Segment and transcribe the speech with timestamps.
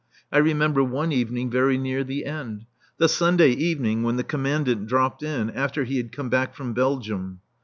[0.31, 2.65] I remember one evening very near the end;
[2.97, 7.41] the Sunday evening when the Commandant dropped in, after he had come back from Belgium.